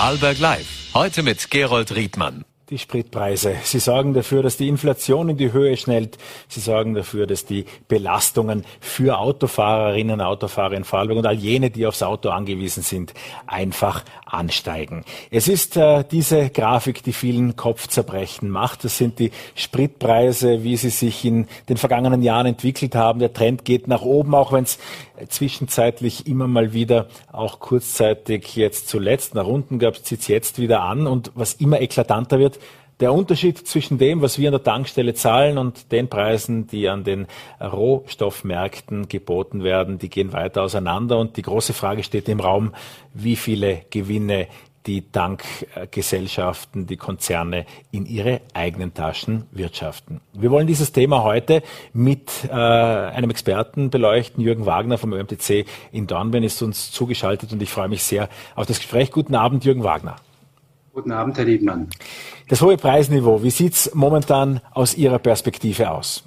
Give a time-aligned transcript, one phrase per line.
[0.00, 0.94] Vorarlberg Live.
[0.94, 3.56] Heute mit Gerold Riedmann die Spritpreise.
[3.64, 6.18] Sie sorgen dafür, dass die Inflation in die Höhe schnellt.
[6.46, 11.84] Sie sorgen dafür, dass die Belastungen für Autofahrerinnen, Autofahrer in Vorarlberg und all jene, die
[11.86, 13.12] aufs Auto angewiesen sind,
[13.46, 15.04] einfach ansteigen.
[15.32, 18.84] Es ist äh, diese Grafik, die vielen Kopfzerbrechen macht.
[18.84, 23.18] Das sind die Spritpreise, wie sie sich in den vergangenen Jahren entwickelt haben.
[23.18, 24.78] Der Trend geht nach oben, auch wenn es
[25.28, 30.82] zwischenzeitlich immer mal wieder auch kurzzeitig jetzt zuletzt nach unten gab, zieht es jetzt wieder
[30.82, 31.06] an.
[31.06, 32.58] Und was immer eklatanter wird,
[33.00, 37.02] der Unterschied zwischen dem, was wir an der Tankstelle zahlen und den Preisen, die an
[37.02, 37.26] den
[37.60, 41.18] Rohstoffmärkten geboten werden, die gehen weiter auseinander.
[41.18, 42.74] Und die große Frage steht im Raum,
[43.14, 44.48] wie viele Gewinne
[44.86, 50.20] die Tankgesellschaften, die Konzerne in ihre eigenen Taschen wirtschaften.
[50.32, 51.62] Wir wollen dieses Thema heute
[51.92, 54.42] mit äh, einem Experten beleuchten.
[54.42, 58.66] Jürgen Wagner vom ÖMTC in Dornbirn ist uns zugeschaltet und ich freue mich sehr auf
[58.66, 59.10] das Gespräch.
[59.10, 60.16] Guten Abend, Jürgen Wagner.
[60.92, 61.88] Guten Abend, Herr Riedmann.
[62.48, 66.24] Das hohe Preisniveau, wie sieht es momentan aus Ihrer Perspektive aus?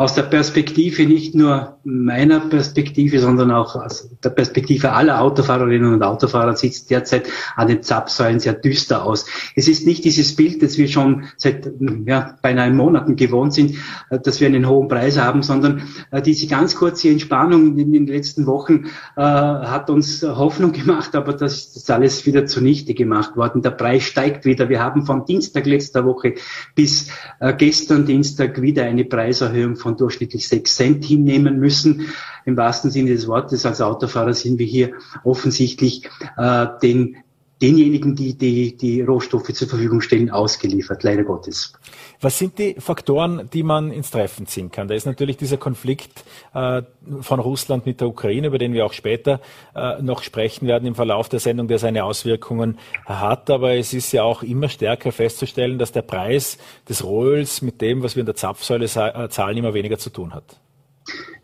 [0.00, 6.02] Aus der Perspektive nicht nur meiner Perspektive, sondern auch aus der Perspektive aller Autofahrerinnen und
[6.02, 9.26] Autofahrer sieht es derzeit an den Zapfsäulen sehr düster aus.
[9.56, 11.70] Es ist nicht dieses Bild, das wir schon seit
[12.06, 13.74] ja, beinahe Monaten gewohnt sind,
[14.08, 18.06] äh, dass wir einen hohen Preis haben, sondern äh, diese ganz kurze Entspannung in den
[18.06, 23.60] letzten Wochen äh, hat uns Hoffnung gemacht, aber das ist alles wieder zunichte gemacht worden.
[23.60, 24.70] Der Preis steigt wieder.
[24.70, 26.36] Wir haben von Dienstag letzter Woche
[26.74, 32.08] bis äh, gestern Dienstag wieder eine Preiserhöhung von von durchschnittlich sechs Cent hinnehmen müssen.
[32.44, 34.92] Im wahrsten Sinne des Wortes als Autofahrer sind wir hier
[35.24, 37.16] offensichtlich äh, den
[37.60, 41.74] denjenigen, die, die die Rohstoffe zur Verfügung stellen, ausgeliefert, leider Gottes.
[42.22, 44.88] Was sind die Faktoren, die man ins Treffen ziehen kann?
[44.88, 46.82] Da ist natürlich dieser Konflikt äh,
[47.20, 49.40] von Russland mit der Ukraine, über den wir auch später
[49.74, 53.48] äh, noch sprechen werden im Verlauf der Sendung, der seine Auswirkungen hat.
[53.48, 56.58] Aber es ist ja auch immer stärker festzustellen, dass der Preis
[56.88, 60.34] des Rohöls mit dem, was wir in der Zapfsäule äh, zahlen, immer weniger zu tun
[60.34, 60.60] hat.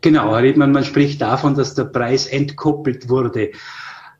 [0.01, 3.51] Genau, Herr Riedmann, man spricht davon, dass der Preis entkoppelt wurde.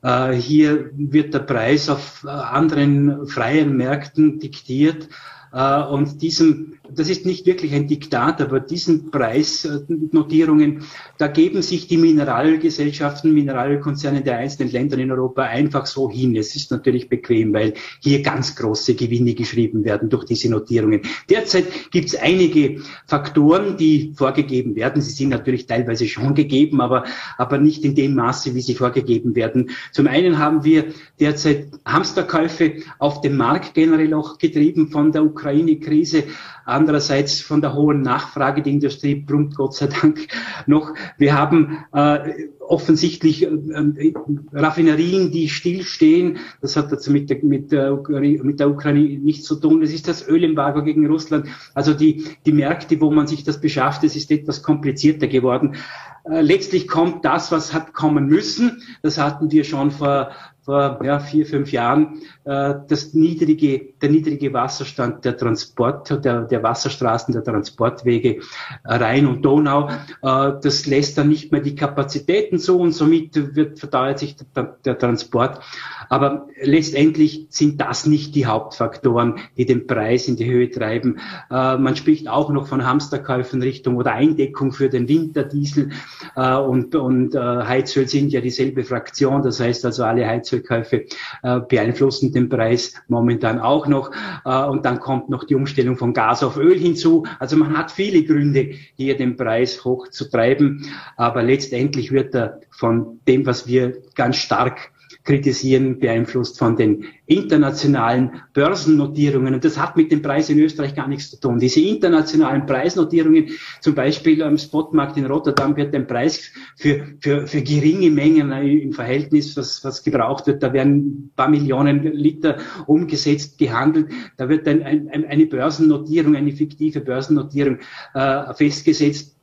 [0.02, 5.08] Äh, hier wird der Preis auf äh, anderen freien Märkten diktiert
[5.52, 10.84] und diesem das ist nicht wirklich ein Diktat, aber diesen Preisnotierungen,
[11.18, 16.34] da geben sich die Mineralgesellschaften, Mineralkonzerne der einzelnen Länder in Europa einfach so hin.
[16.36, 21.02] Es ist natürlich bequem, weil hier ganz große Gewinne geschrieben werden durch diese Notierungen.
[21.28, 25.02] Derzeit gibt es einige Faktoren, die vorgegeben werden.
[25.02, 27.04] Sie sind natürlich teilweise schon gegeben, aber,
[27.36, 29.70] aber nicht in dem Maße, wie sie vorgegeben werden.
[29.92, 30.86] Zum einen haben wir
[31.20, 36.24] derzeit Hamsterkäufe auf dem Markt generell auch getrieben von der Ukraine-Krise.
[36.64, 40.28] Andererseits von der hohen Nachfrage, die Industrie brummt Gott sei Dank
[40.66, 40.92] noch.
[41.16, 44.12] Wir haben äh, offensichtlich äh,
[44.52, 46.38] Raffinerien, die stillstehen.
[46.60, 47.98] Das hat dazu mit der, mit, der,
[48.42, 49.80] mit der Ukraine nichts zu tun.
[49.80, 51.46] Das ist das Ölembargo gegen Russland.
[51.72, 55.76] Also die, die Märkte, wo man sich das beschafft, das ist etwas komplizierter geworden.
[56.24, 58.82] Äh, letztlich kommt das, was hat kommen müssen.
[59.02, 60.32] Das hatten wir schon vor
[60.68, 66.62] vor ja, vier, fünf Jahren äh, das niedrige, der niedrige Wasserstand der Transport, der, der
[66.62, 68.40] Wasserstraßen, der Transportwege äh,
[68.84, 69.88] Rhein und Donau.
[69.88, 74.76] Äh, das lässt dann nicht mehr die Kapazitäten so und somit wird verdauert sich der,
[74.84, 75.62] der Transport.
[76.10, 81.18] Aber letztendlich sind das nicht die Hauptfaktoren, die den Preis in die Höhe treiben.
[81.50, 85.92] Äh, man spricht auch noch von Hamsterkäufen Richtung oder Eindeckung für den Winterdiesel
[86.36, 89.42] äh, und, und äh, Heizöl sind ja dieselbe Fraktion.
[89.42, 91.06] Das heißt also alle Heizöl Fahrzeugkäufe
[91.42, 94.10] äh, beeinflussen den Preis momentan auch noch.
[94.44, 97.26] Äh, und dann kommt noch die Umstellung von Gas auf Öl hinzu.
[97.38, 100.86] Also man hat viele Gründe, hier den Preis hoch zu treiben.
[101.16, 104.92] Aber letztendlich wird er von dem, was wir ganz stark
[105.28, 109.52] kritisieren, beeinflusst von den internationalen Börsennotierungen.
[109.52, 111.58] Und das hat mit dem Preis in Österreich gar nichts zu tun.
[111.58, 113.50] Diese internationalen Preisnotierungen,
[113.82, 118.94] zum Beispiel am Spotmarkt in Rotterdam wird ein Preis für, für, für geringe Mengen im
[118.94, 122.56] Verhältnis, was, was gebraucht wird, da werden ein paar Millionen Liter
[122.86, 124.08] umgesetzt, gehandelt.
[124.38, 127.80] Da wird ein, ein, eine Börsennotierung, eine fiktive Börsennotierung
[128.14, 129.37] äh, festgesetzt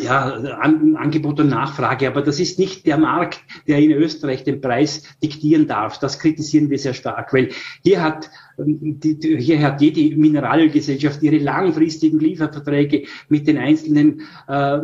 [0.00, 2.08] ja, An Angebot und Nachfrage.
[2.08, 5.98] Aber das ist nicht der Markt, der in Österreich den Preis diktieren darf.
[5.98, 7.50] Das kritisieren wir sehr stark, weil
[7.82, 14.78] hier hat die, die, hier hat jede Mineralölgesellschaft ihre langfristigen Lieferverträge mit den einzelnen äh,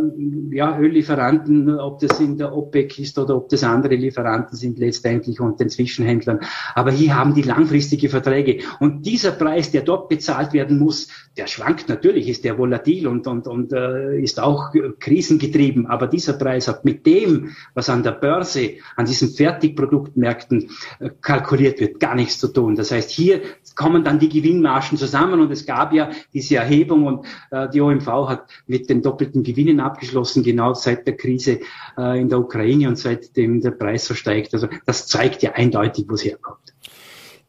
[0.51, 5.41] ja, Öllieferanten, ob das in der OPEC ist oder ob das andere Lieferanten sind letztendlich
[5.41, 6.41] und den Zwischenhändlern.
[6.75, 8.61] Aber hier haben die langfristige Verträge.
[8.81, 13.27] Und dieser Preis, der dort bezahlt werden muss, der schwankt natürlich, ist der volatil und,
[13.27, 15.87] und, und äh, ist auch krisengetrieben.
[15.87, 21.81] Aber dieser Preis hat mit dem, was an der Börse, an diesen Fertigproduktmärkten äh, kalkuliert
[21.81, 22.75] wird, gar nichts zu tun.
[22.75, 23.41] Das heißt, hier
[23.77, 28.07] kommen dann die Gewinnmargen zusammen und es gab ja diese Erhebung und äh, die OMV
[28.29, 31.61] hat mit den doppelten Gewinnen abgeschlossen, genau seit der Krise
[31.97, 34.53] äh, in der Ukraine und seitdem der Preis so steigt.
[34.55, 36.75] Also das zeigt ja eindeutig, wo es herkommt.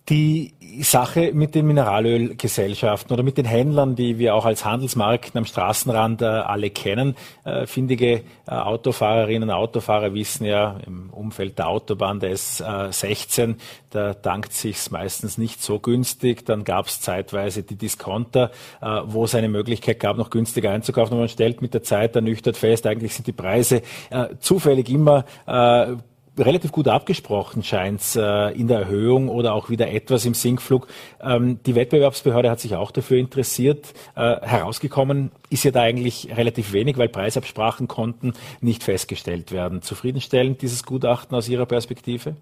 [0.09, 5.45] Die Sache mit den Mineralölgesellschaften oder mit den Händlern, die wir auch als Handelsmarken am
[5.45, 7.15] Straßenrand äh, alle kennen.
[7.43, 13.55] Äh, findige äh, Autofahrerinnen und Autofahrer wissen ja im Umfeld der Autobahn der S16,
[13.91, 16.45] da dankt sich's meistens nicht so günstig.
[16.45, 18.51] Dann gab es zeitweise die Discounter,
[18.81, 21.13] äh, wo es eine Möglichkeit gab, noch günstiger einzukaufen.
[21.13, 25.25] Und man stellt mit der Zeit ernüchtert fest, eigentlich sind die Preise äh, zufällig immer
[25.45, 25.95] äh,
[26.37, 30.87] relativ gut abgesprochen scheint äh, in der Erhöhung oder auch wieder etwas im Sinkflug.
[31.21, 33.93] Ähm, die Wettbewerbsbehörde hat sich auch dafür interessiert.
[34.15, 39.81] Äh, herausgekommen ist ja da eigentlich relativ wenig, weil Preisabsprachen konnten nicht festgestellt werden.
[39.81, 42.35] Zufriedenstellend dieses Gutachten aus Ihrer Perspektive?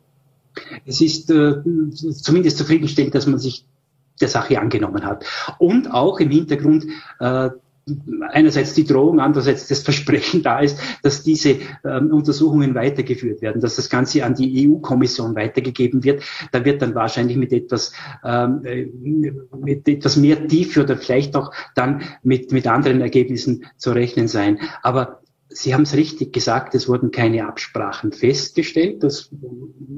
[0.85, 1.55] Es ist äh,
[2.21, 3.65] zumindest zufriedenstellend, dass man sich
[4.21, 5.25] der Sache angenommen hat.
[5.57, 6.85] Und auch im Hintergrund
[7.19, 7.49] äh,
[8.29, 13.75] einerseits die Drohung, andererseits das Versprechen da ist, dass diese ähm, Untersuchungen weitergeführt werden, dass
[13.75, 16.23] das Ganze an die EU-Kommission weitergegeben wird.
[16.51, 17.91] Da wird dann wahrscheinlich mit etwas,
[18.23, 18.85] ähm, äh,
[19.57, 24.59] mit etwas mehr Tiefe oder vielleicht auch dann mit, mit anderen Ergebnissen zu rechnen sein.
[24.81, 25.19] Aber
[25.51, 29.03] Sie haben es richtig gesagt, es wurden keine Absprachen festgestellt.
[29.03, 29.31] Das,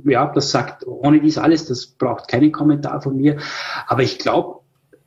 [0.06, 3.38] ja, das sagt ohne dies alles, das braucht keinen Kommentar von mir.
[3.86, 4.61] Aber ich glaube,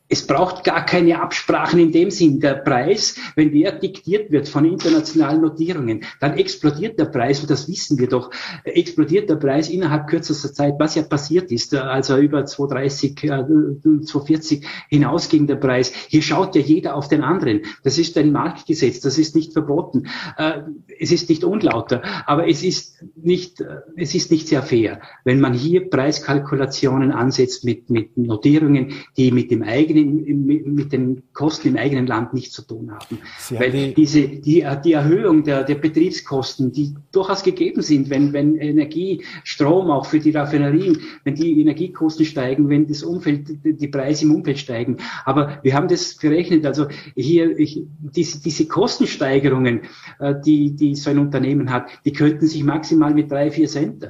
[0.07, 2.39] es braucht gar keine Absprachen in dem Sinn.
[2.39, 7.67] Der Preis, wenn der diktiert wird von internationalen Notierungen, dann explodiert der Preis, und das
[7.67, 8.29] wissen wir doch,
[8.63, 11.73] explodiert der Preis innerhalb kürzester Zeit, was ja passiert ist.
[11.73, 15.91] Also über 230, 240 äh, hinaus ging der Preis.
[16.07, 17.61] Hier schaut ja jeder auf den anderen.
[17.83, 20.07] Das ist ein Marktgesetz, das ist nicht verboten.
[20.37, 20.61] Äh,
[20.99, 25.39] es ist nicht unlauter, aber es ist nicht, äh, es ist nicht sehr fair, wenn
[25.39, 31.69] man hier Preiskalkulationen ansetzt mit, mit Notierungen, die mit dem eigenen eigenen, mit den Kosten
[31.69, 33.19] im eigenen Land nichts zu tun haben.
[33.39, 38.33] Sie Weil die diese, die, die Erhöhung der, der Betriebskosten, die durchaus gegeben sind, wenn,
[38.33, 43.87] wenn Energie, Strom auch für die Raffinerien, wenn die Energiekosten steigen, wenn das Umfeld, die
[43.87, 44.97] Preise im Umfeld steigen.
[45.25, 49.81] Aber wir haben das gerechnet, also hier, ich, diese, diese Kostensteigerungen,
[50.19, 54.09] äh, die, die so ein Unternehmen hat, die könnten sich maximal mit drei, vier Cent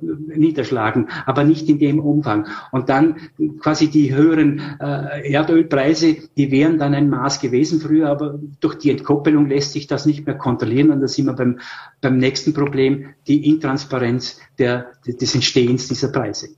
[0.00, 2.46] niederschlagen, aber nicht in dem Umfang.
[2.72, 3.16] Und dann
[3.60, 8.90] quasi die höheren äh, Erdölpreise, die wären dann ein Maß gewesen früher, aber durch die
[8.90, 11.60] Entkoppelung lässt sich das nicht mehr kontrollieren und da sind wir beim,
[12.00, 16.48] beim nächsten Problem, die Intransparenz der, des Entstehens dieser Preise.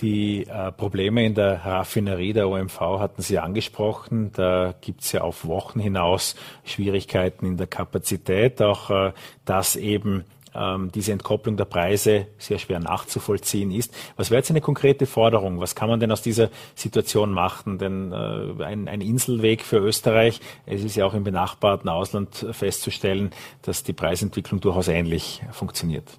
[0.00, 4.30] Die äh, Probleme in der Raffinerie der OMV hatten Sie angesprochen.
[4.32, 9.12] Da gibt es ja auf Wochen hinaus Schwierigkeiten in der Kapazität, auch äh,
[9.44, 13.94] dass eben ähm, diese Entkopplung der Preise sehr schwer nachzuvollziehen ist.
[14.16, 15.60] Was wäre jetzt eine konkrete Forderung?
[15.60, 17.78] Was kann man denn aus dieser Situation machen?
[17.78, 23.30] Denn äh, ein, ein Inselweg für Österreich, es ist ja auch im benachbarten Ausland festzustellen,
[23.62, 26.18] dass die Preisentwicklung durchaus ähnlich funktioniert.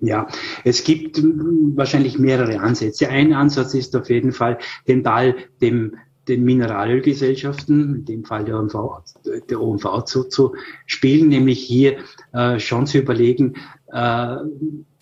[0.00, 0.26] Ja,
[0.62, 3.08] es gibt wahrscheinlich mehrere Ansätze.
[3.08, 5.96] Ein Ansatz ist auf jeden Fall, den Ball dem
[6.28, 8.74] den Mineralgesellschaften, in dem Fall der OMV,
[9.48, 10.54] der OMV zu, zu
[10.86, 11.98] spielen, nämlich hier
[12.32, 13.54] äh, schon zu überlegen,
[13.92, 14.36] äh,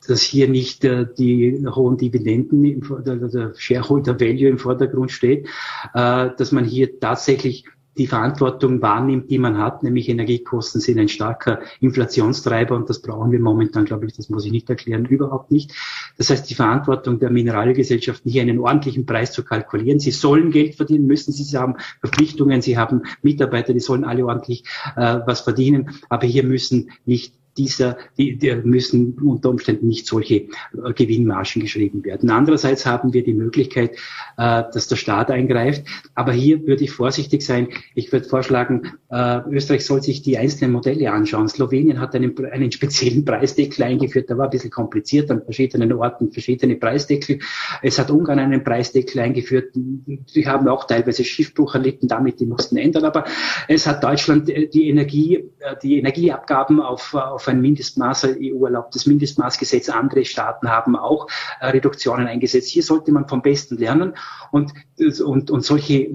[0.07, 5.47] dass hier nicht äh, die hohen Dividenden, im, der, der Shareholder Value im Vordergrund steht,
[5.95, 7.65] äh, dass man hier tatsächlich
[7.97, 13.31] die Verantwortung wahrnimmt, die man hat, nämlich Energiekosten sind ein starker Inflationstreiber und das brauchen
[13.31, 15.73] wir momentan, glaube ich, das muss ich nicht erklären, überhaupt nicht.
[16.17, 20.01] Das heißt, die Verantwortung der Mineralgesellschaften, hier einen ordentlichen Preis zu kalkulieren.
[20.01, 24.65] Sie sollen Geld verdienen, müssen sie, haben Verpflichtungen, sie haben Mitarbeiter, die sollen alle ordentlich
[24.97, 30.35] äh, was verdienen, aber hier müssen nicht dieser, die, die müssen unter Umständen nicht solche
[30.35, 30.49] äh,
[30.95, 32.31] Gewinnmargen geschrieben werden.
[32.31, 33.93] Andererseits haben wir die Möglichkeit,
[34.37, 35.85] äh, dass der Staat eingreift.
[36.15, 37.69] Aber hier würde ich vorsichtig sein.
[37.95, 41.49] Ich würde vorschlagen, äh, Österreich soll sich die einzelnen Modelle anschauen.
[41.49, 44.29] Slowenien hat einen, einen speziellen Preisdeckel eingeführt.
[44.29, 47.39] Der war ein bisschen kompliziert an verschiedenen Orten, verschiedene Preisdeckel.
[47.83, 49.75] Es hat Ungarn einen Preisdeckel eingeführt.
[49.75, 53.05] Die haben auch teilweise Schiffbruch erlitten, damit die mussten ändern.
[53.05, 53.25] Aber
[53.69, 55.45] es hat Deutschland die Energie,
[55.83, 61.29] die Energieabgaben auf, auf auf ein Mindestmaß, EU erlaubt das Mindestmaßgesetz, andere Staaten haben auch
[61.61, 62.69] äh, Reduktionen eingesetzt.
[62.71, 64.15] Hier sollte man vom Besten lernen
[64.51, 66.11] und, und, und, solche,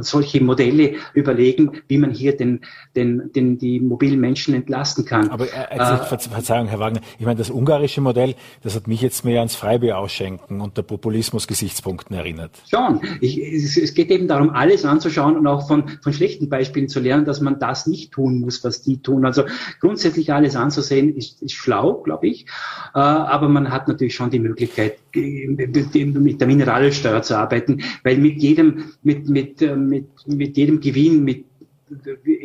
[0.00, 2.60] solche Modelle überlegen, wie man hier den,
[2.94, 5.30] den, den, die mobilen Menschen entlasten kann.
[5.30, 9.24] Aber äh, äh, Verzeihung, Herr Wagner, ich meine, das ungarische Modell, das hat mich jetzt
[9.24, 12.52] mehr ans Freibier ausschenken und der Populismus-Gesichtspunkten erinnert.
[12.70, 13.00] Schon.
[13.20, 17.00] Ich, es, es, geht eben darum, alles anzuschauen und auch von, von schlechten Beispielen zu
[17.00, 19.24] lernen, dass man das nicht tun muss, was die tun.
[19.24, 19.44] Also
[19.80, 22.46] grundsätzlich alles anzusehen, ist, ist schlau, glaube ich.
[22.94, 28.40] Äh, aber man hat natürlich schon die Möglichkeit, mit der Mineralsteuer zu arbeiten, weil mit
[28.40, 31.44] jedem, mit, mit, äh, mit, mit jedem Gewinn, mit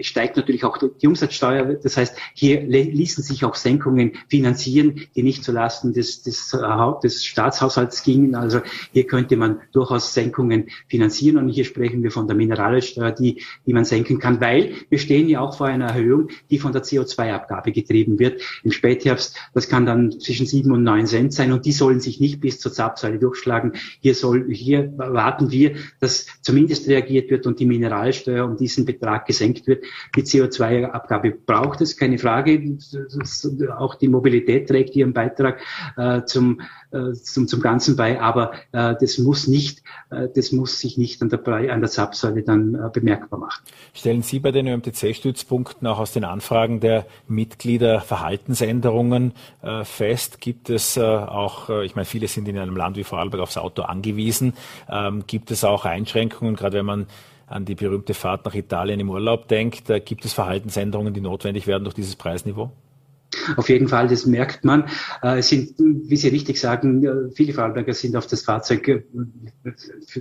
[0.02, 1.66] steigt natürlich auch die Umsatzsteuer.
[1.76, 6.56] Das heißt, hier ließen sich auch Senkungen finanzieren, die nicht zulasten des, des,
[7.04, 8.36] des Staatshaushalts gingen.
[8.36, 11.38] Also hier könnte man durchaus Senkungen finanzieren.
[11.38, 15.30] Und hier sprechen wir von der Mineralsteuer, die, die man senken kann, weil wir stehen
[15.30, 18.42] ja auch vor einer Erhöhung, die von der CO2-Abgabe getrieben wird.
[18.64, 21.52] Im Spätherbst, das kann dann zwischen sieben und neun Cent sein.
[21.52, 23.74] Und die sollen sich nicht bis zur Zapfsäule durchschlagen.
[24.00, 29.26] Hier soll, hier warten wir, dass zumindest reagiert wird und die Mineralsteuer um diesen Betrag
[29.34, 29.84] gesenkt wird.
[30.16, 32.78] Die CO2-Abgabe braucht es, keine Frage.
[33.78, 35.60] Auch die Mobilität trägt ihren Beitrag
[35.98, 36.62] äh, zum,
[36.92, 41.22] äh, zum, zum Ganzen bei, aber äh, das muss nicht, äh, das muss sich nicht
[41.22, 43.64] an der, an der Zapfsäule dann äh, bemerkbar machen.
[43.94, 50.40] Stellen Sie bei den ÖMTC-Stützpunkten auch aus den Anfragen der Mitglieder Verhaltensänderungen äh, fest?
[50.40, 54.54] Gibt es auch, ich meine, viele sind in einem Land wie Vorarlberg aufs Auto angewiesen.
[54.90, 57.08] Ähm, gibt es auch Einschränkungen, gerade wenn man
[57.54, 61.84] an die berühmte Fahrt nach Italien im Urlaub denkt, gibt es Verhaltensänderungen, die notwendig werden
[61.84, 62.72] durch dieses Preisniveau?
[63.58, 64.86] Auf jeden Fall, das merkt man.
[65.22, 69.04] Äh, es sind, wie Sie richtig sagen, äh, viele Vorarlberger sind auf das Fahrzeug äh,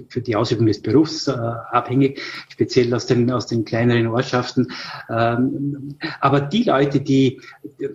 [0.09, 4.69] für die Ausübung des Berufs abhängig, speziell aus den, aus den kleineren Ortschaften.
[5.11, 7.41] Ähm, aber die Leute, die,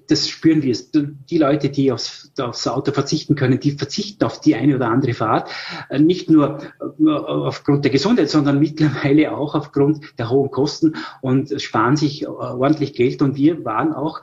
[0.08, 4.56] das spüren wir, die Leute, die aufs, aufs Auto verzichten können, die verzichten auf die
[4.56, 5.50] eine oder andere Fahrt,
[5.98, 6.60] nicht nur
[7.06, 13.22] aufgrund der Gesundheit, sondern mittlerweile auch aufgrund der hohen Kosten und sparen sich ordentlich Geld.
[13.22, 14.22] Und wir waren auch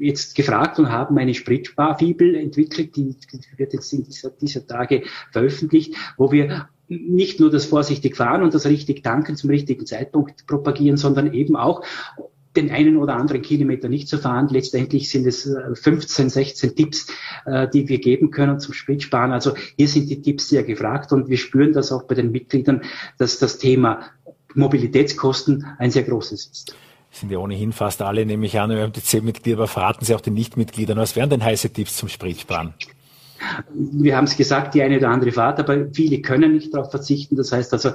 [0.00, 3.14] jetzt gefragt und haben eine Spritsparfibel entwickelt, die
[3.56, 8.52] wird jetzt in dieser, dieser Tage veröffentlicht, wo wir nicht nur das vorsichtig fahren und
[8.52, 11.84] das richtig tanken zum richtigen Zeitpunkt propagieren, sondern eben auch
[12.56, 14.48] den einen oder anderen Kilometer nicht zu fahren.
[14.50, 17.06] Letztendlich sind es 15, äh, 16 Tipps,
[17.46, 19.30] äh, die wir geben können zum Spritsparen.
[19.30, 22.82] Also hier sind die Tipps sehr gefragt und wir spüren das auch bei den Mitgliedern,
[23.18, 24.06] dass das Thema
[24.54, 26.74] Mobilitätskosten ein sehr großes ist
[27.10, 31.16] sind ja ohnehin fast alle, nämlich an, ÖMTC-Mitglieder, aber verraten Sie auch den Nichtmitgliedern, was
[31.16, 32.74] wären denn heiße Tipps zum Spritsparen?
[33.72, 37.36] Wir haben es gesagt, die eine oder andere Fahrt, aber viele können nicht darauf verzichten.
[37.36, 37.90] Das heißt also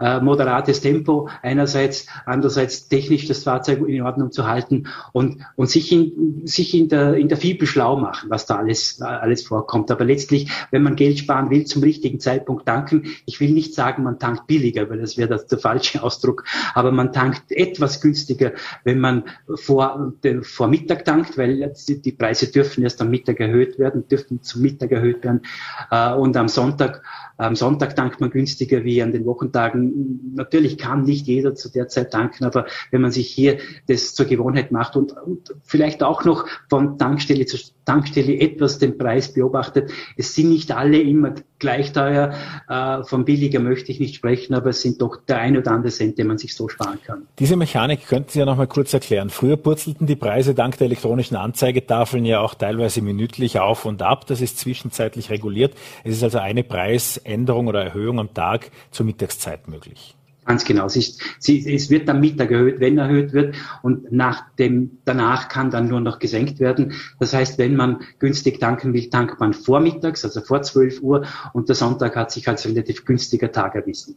[0.00, 5.92] äh, moderates Tempo einerseits, andererseits technisch das Fahrzeug in Ordnung zu halten und, und sich,
[5.92, 9.90] in, sich in, der, in der Fibel schlau machen, was da alles, alles vorkommt.
[9.90, 13.06] Aber letztlich, wenn man Geld sparen will, zum richtigen Zeitpunkt tanken.
[13.26, 17.12] Ich will nicht sagen, man tankt billiger, weil das wäre der falsche Ausdruck, aber man
[17.12, 18.52] tankt etwas günstiger,
[18.84, 24.06] wenn man vor, vor Mittag tankt, weil die Preise dürfen erst am Mittag erhöht werden,
[24.08, 25.42] dürfen zum Mittag Mittag erhöht werden.
[25.90, 27.02] Äh, und am Sonntag,
[27.36, 30.34] am Sonntag tankt man günstiger wie an den Wochentagen.
[30.34, 34.26] Natürlich kann nicht jeder zu der Zeit tanken, aber wenn man sich hier das zur
[34.26, 37.56] Gewohnheit macht und, und vielleicht auch noch von Tankstelle zu
[37.90, 42.32] Tankstelle etwas den Preis beobachtet, es sind nicht alle immer gleich teuer.
[42.68, 45.92] Äh, von billiger möchte ich nicht sprechen, aber es sind doch der ein oder andere
[45.92, 47.22] Cent, den man sich so sparen kann.
[47.40, 49.28] Diese Mechanik könnten Sie ja noch mal kurz erklären.
[49.28, 54.24] Früher purzelten die Preise dank der elektronischen Anzeigetafeln ja auch teilweise minütlich auf und ab.
[54.28, 55.74] Das ist zwischenzeitlich reguliert.
[56.04, 60.14] Es ist also eine Preisänderung oder Erhöhung am Tag zur Mittagszeit möglich.
[60.46, 60.86] Ganz genau.
[60.86, 65.48] Es, ist, sie, es wird am Mittag erhöht, wenn erhöht wird und nach dem, danach
[65.48, 66.94] kann dann nur noch gesenkt werden.
[67.18, 71.68] Das heißt, wenn man günstig tanken will, tankt man vormittags, also vor 12 Uhr und
[71.68, 74.16] der Sonntag hat sich als relativ günstiger Tag erwiesen.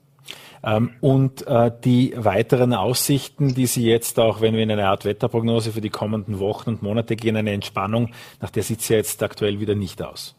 [0.63, 5.03] Ähm, und äh, die weiteren Aussichten, die Sie jetzt auch, wenn wir in eine Art
[5.03, 8.95] Wetterprognose für die kommenden Wochen und Monate gehen, eine Entspannung, nach der sieht es ja
[8.95, 10.35] jetzt aktuell wieder nicht aus.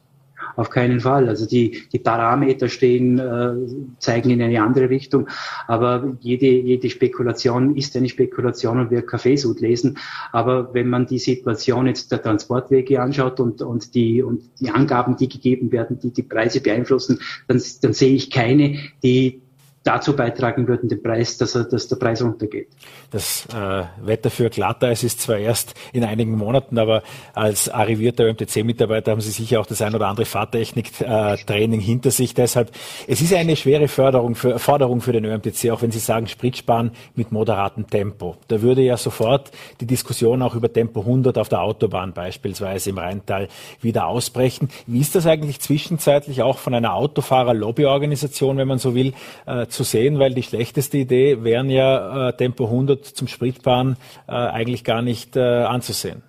[0.56, 1.28] Auf keinen Fall.
[1.28, 3.54] Also die, die Parameter stehen, äh,
[3.98, 5.28] zeigen in eine andere Richtung.
[5.66, 9.98] Aber jede, jede Spekulation ist eine Spekulation und wird Kaffeesud lesen.
[10.32, 15.16] Aber wenn man die Situation jetzt der Transportwege anschaut und, und, die, und die Angaben,
[15.16, 19.43] die gegeben werden, die die Preise beeinflussen, dann, dann sehe ich keine, die
[19.84, 22.68] dazu beitragen würden, den Preis, dass, er, dass der Preis runtergeht.
[23.10, 27.02] Das äh, Wetter für Glatteis ist zwar erst in einigen Monaten, aber
[27.34, 32.32] als arrivierter ÖMTC-Mitarbeiter haben Sie sicher auch das ein oder andere Fahrtechnik-Training hinter sich.
[32.32, 32.70] Deshalb,
[33.06, 36.92] es ist eine schwere Förderung für, Forderung für den ÖMTC, auch wenn Sie sagen, Spritsparen
[37.14, 38.36] mit moderatem Tempo.
[38.48, 39.50] Da würde ja sofort
[39.80, 43.48] die Diskussion auch über Tempo 100 auf der Autobahn beispielsweise im Rheintal
[43.82, 44.70] wieder ausbrechen.
[44.86, 49.12] Wie ist das eigentlich zwischenzeitlich auch von einer Autofahrer-Lobbyorganisation, wenn man so will,
[49.44, 50.18] äh, zu sehen?
[50.18, 55.36] Weil die schlechteste Idee wären ja äh, Tempo 100 zum Spritsparen äh, eigentlich gar nicht
[55.36, 56.22] äh, anzusehen.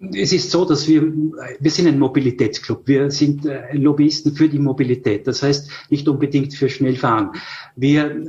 [0.00, 1.12] Es ist so, dass wir,
[1.58, 2.86] wir sind ein Mobilitätsclub.
[2.86, 5.26] Wir sind äh, Lobbyisten für die Mobilität.
[5.26, 7.30] Das heißt, nicht unbedingt für Schnellfahren.
[7.74, 8.24] Wir,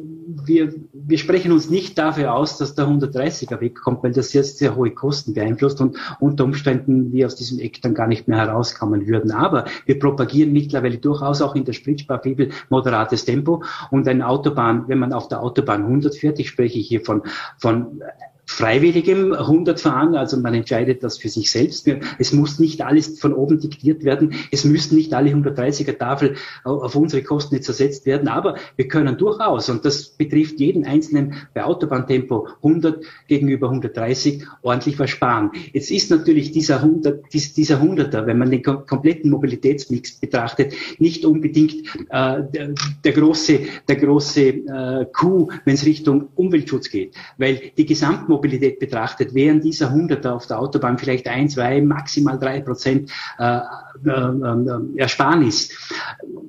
[0.46, 4.76] wir, wir sprechen uns nicht dafür aus, dass der 130er wegkommt, weil das sehr, sehr
[4.76, 9.06] hohe Kosten beeinflusst und unter Umständen wir aus diesem Eck dann gar nicht mehr herauskommen
[9.06, 9.30] würden.
[9.30, 14.98] Aber wir propagieren mittlerweile durchaus auch in der Spritsparfibel moderates Tempo und eine Autobahn, wenn
[14.98, 17.22] man auf der Autobahn 100 fährt, ich spreche hier von,
[17.60, 18.02] von
[18.50, 21.88] freiwilligem 100 fahren, also man entscheidet das für sich selbst.
[22.18, 24.34] Es muss nicht alles von oben diktiert werden.
[24.52, 29.20] Es müssen nicht alle 130er Tafel auf unsere Kosten jetzt ersetzt werden, aber wir können
[29.20, 35.52] durchaus, und das betrifft jeden Einzelnen bei Autobahntempo 100 gegenüber 130, ordentlich was sparen.
[35.72, 41.76] Jetzt ist natürlich dieser 100, dieser 100er, wenn man den kompletten Mobilitätsmix betrachtet, nicht unbedingt
[42.10, 47.86] äh, der, der, große, der große äh, Coup, wenn es Richtung Umweltschutz geht, weil die
[47.86, 53.12] Gesamtmobilität Mobilität betrachtet, wären dieser Hunderter auf der Autobahn vielleicht ein, zwei, maximal drei Prozent
[53.38, 53.60] äh,
[54.06, 55.70] äh, äh, Ersparnis.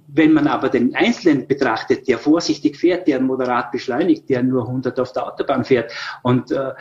[0.07, 4.99] Wenn man aber den Einzelnen betrachtet, der vorsichtig fährt, der moderat beschleunigt, der nur 100
[4.99, 5.93] auf der Autobahn fährt
[6.23, 6.73] und äh,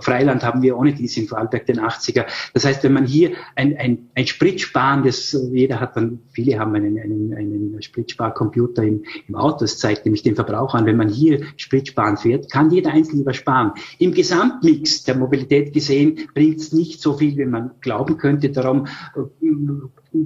[0.00, 2.26] Freiland haben wir ohne dies in Vorarlberg den 80er.
[2.54, 6.74] Das heißt, wenn man hier ein, ein, ein Spritsparen, das jeder hat dann, viele haben
[6.74, 10.86] einen, einen, einen Spritsparcomputer im, im Auto, das zeigt nämlich den Verbrauch an.
[10.86, 13.72] Wenn man hier Spritsparen fährt, kann jeder Einzelne übersparen.
[13.98, 18.50] Im Gesamtmix der Mobilität gesehen bringt es nicht so viel, wie man glauben könnte.
[18.50, 19.46] Darum äh,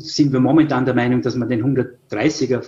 [0.01, 2.63] sind wir momentan der Meinung, dass man den 130er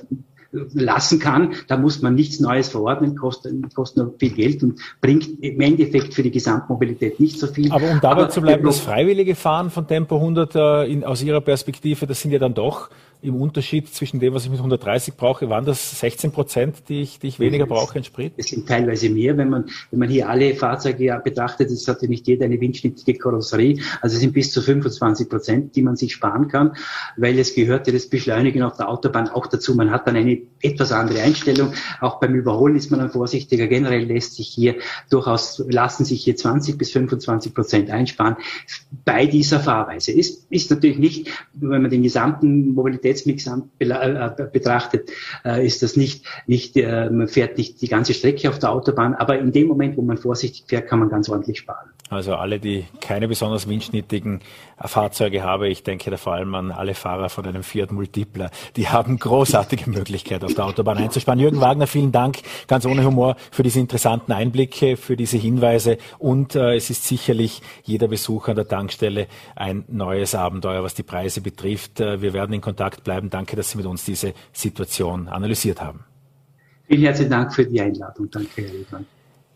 [0.72, 1.54] lassen kann.
[1.68, 6.14] Da muss man nichts Neues verordnen, kostet, kostet nur viel Geld und bringt im Endeffekt
[6.14, 7.72] für die Gesamtmobilität nicht so viel.
[7.72, 11.22] Aber um dabei Aber zu bleiben, das freiwillige Fahren von Tempo 100 äh, in, aus
[11.22, 12.90] Ihrer Perspektive, das sind ja dann doch
[13.22, 17.18] im Unterschied zwischen dem, was ich mit 130 brauche, waren das 16 Prozent, die ich,
[17.18, 18.32] die ich weniger brauche in Sprit?
[18.36, 22.08] Es sind teilweise mehr, wenn man, wenn man hier alle Fahrzeuge betrachtet, es hat ja
[22.08, 26.12] nicht jeder eine windschnittige Karosserie, also es sind bis zu 25 Prozent, die man sich
[26.12, 26.76] sparen kann,
[27.16, 29.74] weil es gehört ja das Beschleunigen auf der Autobahn auch dazu.
[29.74, 31.72] Man hat dann eine etwas andere Einstellung.
[32.00, 33.66] Auch beim Überholen ist man dann vorsichtiger.
[33.66, 34.76] Generell lässt sich hier
[35.10, 38.36] durchaus, lassen sich hier 20 bis 25 Prozent einsparen
[39.04, 40.12] bei dieser Fahrweise.
[40.12, 43.46] Ist, ist natürlich nicht, wenn man den gesamten Mobilitäts Mobilitätsmix
[43.78, 45.10] äh, betrachtet,
[45.44, 49.14] äh, ist das nicht, nicht, äh, man fährt nicht die ganze Strecke auf der Autobahn,
[49.14, 51.93] aber in dem Moment, wo man vorsichtig fährt, kann man ganz ordentlich sparen.
[52.10, 54.40] Also alle, die keine besonders windschnittigen
[54.78, 58.88] Fahrzeuge haben, ich denke da vor allem an alle Fahrer von einem Fiat Multipler, die
[58.88, 61.40] haben großartige Möglichkeit, auf der Autobahn einzusparen.
[61.40, 66.54] Jürgen Wagner, vielen Dank, ganz ohne Humor, für diese interessanten Einblicke, für diese Hinweise und
[66.54, 71.40] äh, es ist sicherlich jeder Besuch an der Tankstelle ein neues Abenteuer, was die Preise
[71.40, 72.00] betrifft.
[72.00, 73.30] Äh, wir werden in Kontakt bleiben.
[73.30, 76.04] Danke, dass Sie mit uns diese Situation analysiert haben.
[76.86, 78.30] Vielen herzlichen Dank für die Einladung.
[78.30, 79.06] Danke, Herr Riedmann.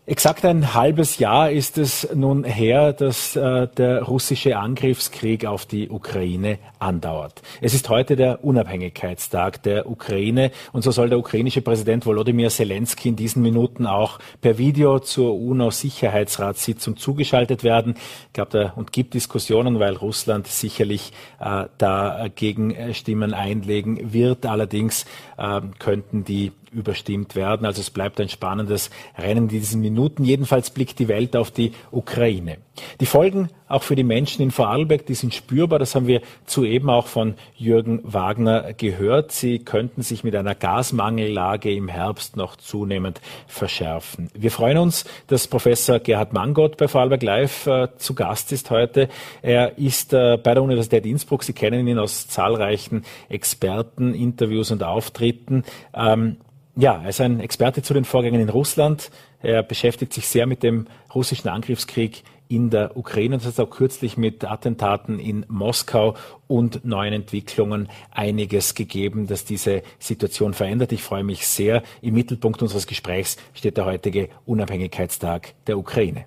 [0.09, 5.87] Exakt ein halbes Jahr ist es nun her, dass äh, der russische Angriffskrieg auf die
[5.87, 7.43] Ukraine andauert.
[7.61, 13.09] Es ist heute der Unabhängigkeitstag der Ukraine und so soll der ukrainische Präsident Volodymyr Zelensky
[13.09, 17.93] in diesen Minuten auch per Video zur UNO-Sicherheitsratssitzung zugeschaltet werden.
[18.33, 24.47] Gab da und gibt Diskussionen, weil Russland sicherlich äh, dagegen Stimmen einlegen wird.
[24.47, 25.05] Allerdings
[25.37, 27.65] äh, könnten die überstimmt werden.
[27.65, 30.23] Also es bleibt ein spannendes Rennen in diesen Minuten.
[30.23, 32.57] Jedenfalls blickt die Welt auf die Ukraine.
[32.99, 35.77] Die Folgen auch für die Menschen in Vorarlberg, die sind spürbar.
[35.79, 39.31] Das haben wir soeben auch von Jürgen Wagner gehört.
[39.31, 44.29] Sie könnten sich mit einer Gasmangellage im Herbst noch zunehmend verschärfen.
[44.33, 49.07] Wir freuen uns, dass Professor Gerhard Mangott bei Vorarlberg Live äh, zu Gast ist heute.
[49.41, 51.43] Er ist äh, bei der Universität Innsbruck.
[51.43, 55.63] Sie kennen ihn aus zahlreichen Experteninterviews und Auftritten.
[55.93, 56.37] Ähm,
[56.79, 59.11] ja, er ist ein Experte zu den Vorgängen in Russland.
[59.41, 64.15] Er beschäftigt sich sehr mit dem russischen Angriffskrieg in der Ukraine und hat auch kürzlich
[64.15, 66.15] mit Attentaten in Moskau
[66.47, 70.93] und neuen Entwicklungen einiges gegeben, dass diese Situation verändert.
[70.93, 71.83] Ich freue mich sehr.
[72.01, 76.25] Im Mittelpunkt unseres Gesprächs steht der heutige Unabhängigkeitstag der Ukraine.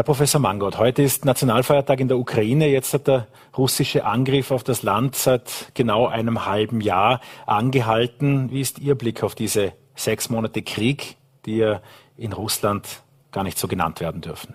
[0.00, 2.68] Herr Professor Mangold, heute ist Nationalfeiertag in der Ukraine.
[2.68, 8.50] Jetzt hat der russische Angriff auf das Land seit genau einem halben Jahr angehalten.
[8.50, 11.82] Wie ist Ihr Blick auf diese sechs Monate Krieg, die ja
[12.16, 12.88] in Russland
[13.30, 14.54] gar nicht so genannt werden dürfen?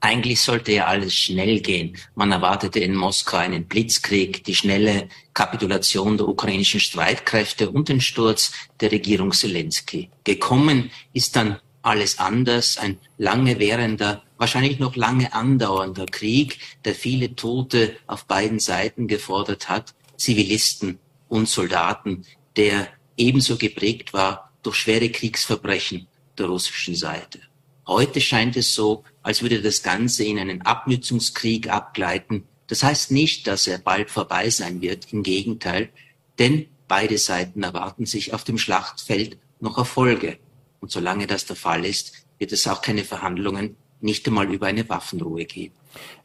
[0.00, 1.96] Eigentlich sollte ja alles schnell gehen.
[2.16, 8.50] Man erwartete in Moskau einen Blitzkrieg, die schnelle Kapitulation der ukrainischen Streitkräfte und den Sturz
[8.80, 10.10] der Regierung Zelensky.
[10.24, 17.34] Gekommen ist dann alles anders, ein lange währender, wahrscheinlich noch lange andauernder Krieg, der viele
[17.36, 22.24] Tote auf beiden Seiten gefordert hat, Zivilisten und Soldaten,
[22.56, 27.40] der ebenso geprägt war durch schwere Kriegsverbrechen der russischen Seite.
[27.86, 32.44] Heute scheint es so, als würde das Ganze in einen Abnützungskrieg abgleiten.
[32.66, 35.90] Das heißt nicht, dass er bald vorbei sein wird, im Gegenteil,
[36.38, 40.38] denn beide Seiten erwarten sich auf dem Schlachtfeld noch Erfolge.
[40.80, 44.88] Und solange das der Fall ist, wird es auch keine Verhandlungen, nicht einmal über eine
[44.88, 45.74] Waffenruhe geben.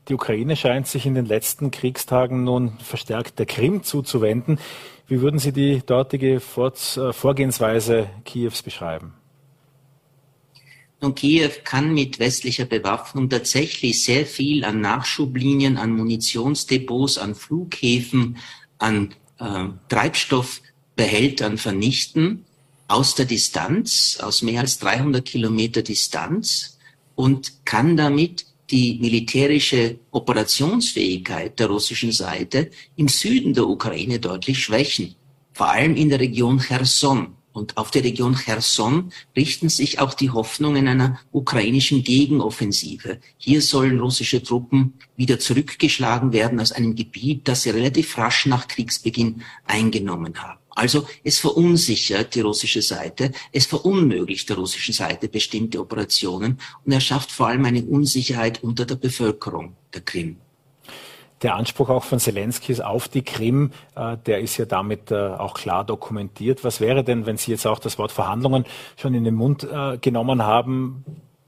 [0.08, 4.60] Die Ukraine scheint sich in den letzten Kriegstagen nun verstärkt der Krim zuzuwenden.
[5.08, 9.14] Wie würden Sie die dortige äh, Vorgehensweise Kiews beschreiben?
[11.02, 18.38] Nun, Kiew kann mit westlicher Bewaffnung tatsächlich sehr viel an Nachschublinien, an Munitionsdepots, an Flughäfen,
[18.78, 22.45] an äh, Treibstoffbehältern vernichten
[22.88, 26.78] aus der Distanz, aus mehr als 300 Kilometer Distanz
[27.16, 35.16] und kann damit die militärische Operationsfähigkeit der russischen Seite im Süden der Ukraine deutlich schwächen,
[35.54, 37.36] vor allem in der Region Cherson.
[37.54, 43.20] Und auf die Region Cherson richten sich auch die Hoffnungen einer ukrainischen Gegenoffensive.
[43.38, 48.68] Hier sollen russische Truppen wieder zurückgeschlagen werden aus einem Gebiet, das sie relativ rasch nach
[48.68, 50.60] Kriegsbeginn eingenommen haben.
[50.76, 57.00] Also es verunsichert die russische Seite, es verunmöglicht der russischen Seite bestimmte Operationen und er
[57.00, 60.38] schafft vor allem eine Unsicherheit unter der Bevölkerung der Krim.
[61.42, 65.54] Der Anspruch auch von Zelensky auf die Krim, äh, der ist ja damit äh, auch
[65.54, 66.64] klar dokumentiert.
[66.64, 68.66] Was wäre denn, wenn Sie jetzt auch das Wort Verhandlungen
[68.98, 71.06] schon in den Mund äh, genommen haben?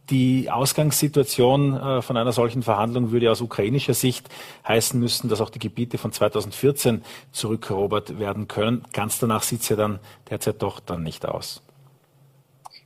[0.09, 4.29] Die Ausgangssituation äh, von einer solchen Verhandlung würde aus ukrainischer Sicht
[4.65, 8.83] heißen müssen, dass auch die Gebiete von 2014 zurückerobert werden können.
[8.93, 11.61] Ganz danach sieht es ja dann derzeit doch dann nicht aus.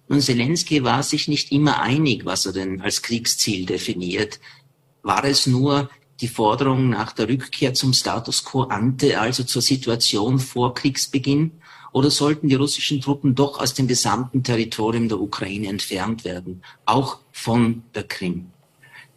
[0.07, 4.39] Nun, Zelensky war sich nicht immer einig, was er denn als Kriegsziel definiert.
[5.03, 5.89] War es nur
[6.21, 11.60] die Forderung nach der Rückkehr zum Status quo ante, also zur Situation vor Kriegsbeginn?
[11.93, 17.19] Oder sollten die russischen Truppen doch aus dem gesamten Territorium der Ukraine entfernt werden, auch
[17.31, 18.47] von der Krim?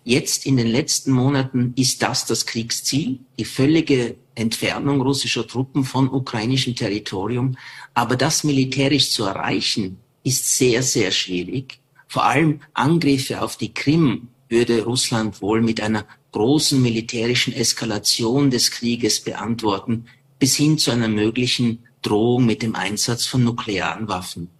[0.02, 6.10] Jetzt in den letzten Monaten ist das das Kriegsziel, die völlige Entfernung russischer Truppen von
[6.10, 7.56] ukrainischem Territorium.
[7.94, 11.78] Aber das militärisch zu erreichen, ist sehr, sehr schwierig.
[12.08, 18.70] Vor allem Angriffe auf die Krim würde Russland wohl mit einer großen militärischen Eskalation des
[18.70, 20.06] Krieges beantworten,
[20.38, 24.51] bis hin zu einer möglichen Drohung mit dem Einsatz von nuklearen Waffen.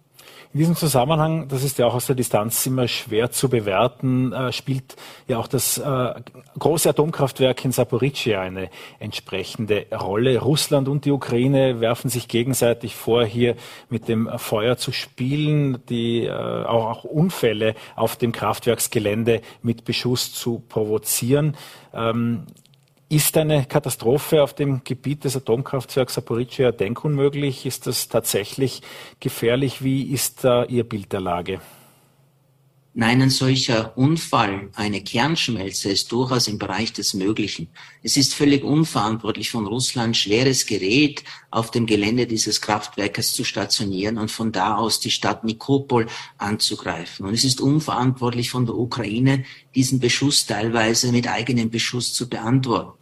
[0.55, 4.53] In diesem Zusammenhang, das ist ja auch aus der Distanz immer schwer zu bewerten, äh,
[4.53, 4.95] spielt
[5.27, 6.13] ja auch das äh,
[6.57, 10.39] große Atomkraftwerk in Saporischschja eine entsprechende Rolle.
[10.39, 13.57] Russland und die Ukraine werfen sich gegenseitig vor, hier
[13.89, 20.33] mit dem Feuer zu spielen, die äh, auch, auch Unfälle auf dem Kraftwerksgelände mit Beschuss
[20.33, 21.57] zu provozieren.
[21.93, 22.45] Ähm,
[23.09, 27.65] ist eine Katastrophe auf dem Gebiet des Atomkraftwerks Saporischschja denkunmöglich?
[27.65, 28.81] Ist das tatsächlich
[29.19, 29.83] gefährlich?
[29.83, 31.59] Wie ist da Ihr Bild der Lage?
[32.97, 37.67] Nein, ein solcher Unfall, eine Kernschmelze ist durchaus im Bereich des Möglichen.
[38.03, 44.17] Es ist völlig unverantwortlich von Russland, schweres Gerät auf dem Gelände dieses Kraftwerkes zu stationieren
[44.17, 47.25] und von da aus die Stadt Nikopol anzugreifen.
[47.25, 49.43] Und es ist unverantwortlich von der Ukraine,
[49.75, 52.97] diesen Beschuss teilweise mit eigenem Beschuss zu beantworten.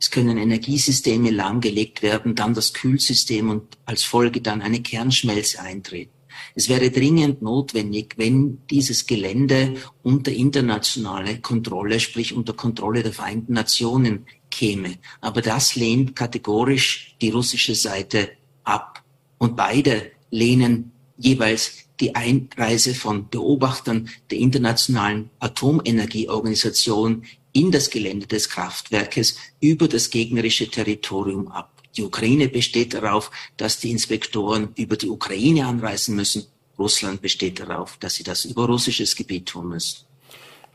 [0.00, 6.17] Es können Energiesysteme lahmgelegt werden, dann das Kühlsystem und als Folge dann eine Kernschmelze eintreten.
[6.54, 13.52] Es wäre dringend notwendig, wenn dieses Gelände unter internationale Kontrolle, sprich unter Kontrolle der Vereinten
[13.52, 14.98] Nationen käme.
[15.20, 18.30] Aber das lehnt kategorisch die russische Seite
[18.64, 19.02] ab.
[19.38, 28.48] Und beide lehnen jeweils die Einreise von Beobachtern der Internationalen Atomenergieorganisation in das Gelände des
[28.48, 31.77] Kraftwerkes über das gegnerische Territorium ab.
[31.98, 36.46] Die Ukraine besteht darauf, dass die Inspektoren über die Ukraine anreisen müssen.
[36.78, 40.06] Russland besteht darauf, dass sie das über russisches Gebiet tun müssen.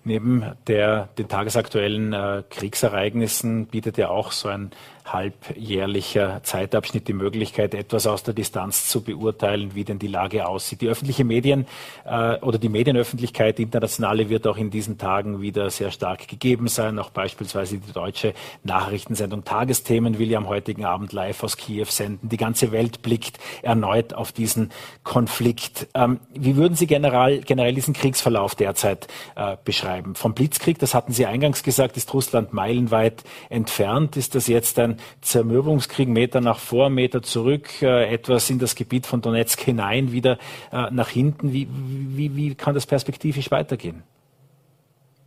[0.04, 4.72] Neben der, den tagesaktuellen äh, Kriegsereignissen bietet ja auch so ein
[5.06, 10.82] halbjährlicher Zeitabschnitt die Möglichkeit, etwas aus der Distanz zu beurteilen, wie denn die Lage aussieht.
[10.82, 11.66] Die öffentliche Medien
[12.06, 16.68] äh, oder die Medienöffentlichkeit, die internationale, wird auch in diesen Tagen wieder sehr stark gegeben
[16.68, 17.00] sein.
[17.00, 22.30] Auch beispielsweise die deutsche Nachrichtensendung Tagesthemen will ja am heutigen Abend live aus Kiew senden.
[22.30, 24.72] Die ganze Welt blickt erneut auf diesen
[25.04, 25.88] Konflikt.
[25.94, 30.16] Ähm, wie würden Sie generell, generell diesen Kriegsverlauf derzeit äh, beschreiben?
[30.16, 34.18] Vom Blitzkrieg, das hatten Sie eingangs gesagt, ist Russland meilenweit entfernt.
[34.18, 39.06] Ist das jetzt ein Zermürbungskrieg, Meter nach vor, Meter zurück, äh, etwas in das Gebiet
[39.06, 40.38] von Donetsk hinein, wieder
[40.72, 41.54] äh, nach hinten.
[41.54, 44.04] Wie, wie, wie kann das perspektivisch weitergehen?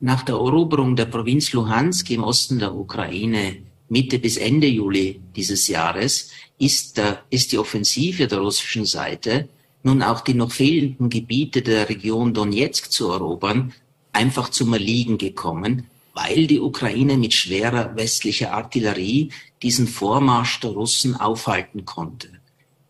[0.01, 3.57] Nach der Eroberung der Provinz Luhansk im Osten der Ukraine
[3.89, 9.49] Mitte bis Ende Juli dieses Jahres ist, äh, ist die Offensive der russischen Seite,
[9.83, 13.73] nun auch die noch fehlenden Gebiete der Region Donetsk zu erobern,
[14.13, 21.15] einfach zum Erliegen gekommen, weil die Ukraine mit schwerer westlicher Artillerie diesen Vormarsch der Russen
[21.15, 22.31] aufhalten konnte.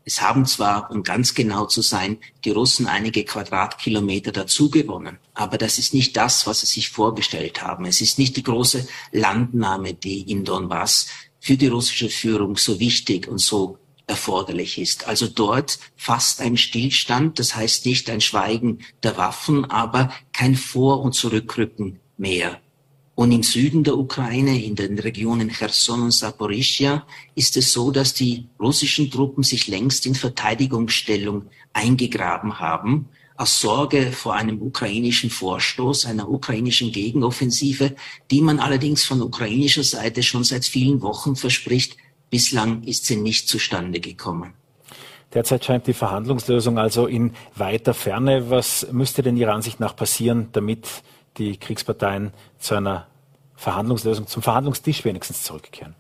[0.05, 5.79] Es haben zwar, um ganz genau zu sein, die Russen einige Quadratkilometer dazugewonnen, aber das
[5.79, 7.87] ist nicht das, was sie sich vorgestellt haben.
[7.87, 11.09] Es ist nicht die große Landnahme, die in Donbass
[11.41, 15.09] für die russische Führung so wichtig und so erforderlich ist.
[15.09, 21.01] Also dort fast ein Stillstand, das heißt nicht ein Schweigen der Waffen, aber kein Vor-
[21.01, 22.61] und Zurückrücken mehr.
[23.17, 28.13] Und im Süden der Ukraine, in den Regionen Cherson und Saporischia, ist es so, dass
[28.13, 36.05] die russischen Truppen sich längst in Verteidigungsstellung eingegraben haben, aus Sorge vor einem ukrainischen Vorstoß,
[36.05, 37.97] einer ukrainischen Gegenoffensive,
[38.31, 41.97] die man allerdings von ukrainischer Seite schon seit vielen Wochen verspricht.
[42.29, 44.53] Bislang ist sie nicht zustande gekommen.
[45.33, 48.51] Derzeit scheint die Verhandlungslösung also in weiter Ferne.
[48.51, 50.87] Was müsste denn Ihrer Ansicht nach passieren, damit
[51.39, 53.07] die Kriegsparteien zu einer
[53.55, 55.95] Verhandlungslösung, zum Verhandlungstisch wenigstens zurückkehren?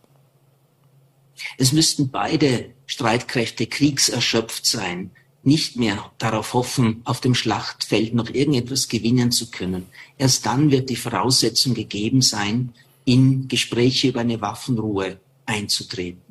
[1.59, 5.11] Es müssten beide Streitkräfte kriegserschöpft sein,
[5.42, 9.87] nicht mehr darauf hoffen, auf dem Schlachtfeld noch irgendetwas gewinnen zu können.
[10.18, 16.22] Erst dann wird die Voraussetzung gegeben sein, in Gespräche über eine Waffenruhe einzutreten.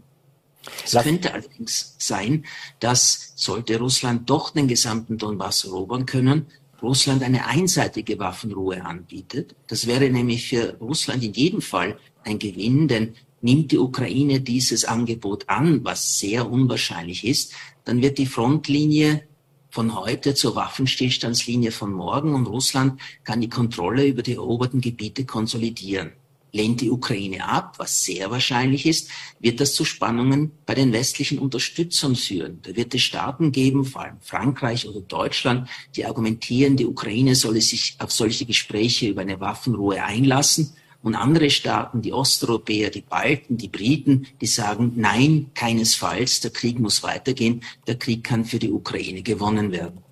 [0.84, 2.46] Es könnte allerdings sein,
[2.80, 6.48] dass sollte Russland doch den gesamten Donbass erobern können,
[6.86, 9.56] Russland eine einseitige Waffenruhe anbietet.
[9.68, 14.86] Das wäre nämlich für Russland in jedem Fall ein Gewinn, denn nimmt die Ukraine dieses
[14.86, 19.24] Angebot an, was sehr unwahrscheinlich ist, dann wird die Frontlinie
[19.70, 25.26] von heute zur Waffenstillstandslinie von morgen und Russland kann die Kontrolle über die eroberten Gebiete
[25.26, 26.14] konsolidieren
[26.56, 31.38] lehnt die Ukraine ab, was sehr wahrscheinlich ist, wird das zu Spannungen bei den westlichen
[31.38, 32.60] Unterstützern führen.
[32.64, 37.60] Da wird es Staaten geben, vor allem Frankreich oder Deutschland, die argumentieren, die Ukraine solle
[37.60, 40.74] sich auf solche Gespräche über eine Waffenruhe einlassen.
[41.04, 46.80] Und andere Staaten, die Osteuropäer, die Balten, die Briten, die sagen, nein, keinesfalls, der Krieg
[46.80, 50.05] muss weitergehen, der Krieg kann für die Ukraine gewonnen werden.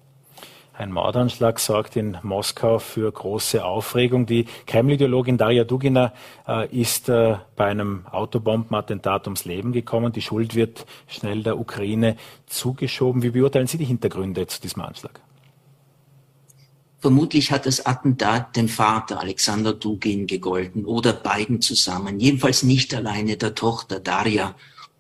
[0.84, 4.26] Ein Mordanschlag sorgt in Moskau für große Aufregung.
[4.26, 6.12] Die Kreml-Ideologin Daria Dugina
[6.46, 10.12] äh, ist äh, bei einem Autobombenattentat ums Leben gekommen.
[10.12, 12.18] Die Schuld wird schnell der Ukraine
[12.48, 13.24] zugeschoben.
[13.24, 15.22] Wie beurteilen Sie die Hintergründe zu diesem Anschlag?
[17.00, 22.20] Vermutlich hat das Attentat dem Vater Alexander Dugin gegolten oder beiden zusammen.
[22.20, 24.54] Jedenfalls nicht alleine der Tochter Daria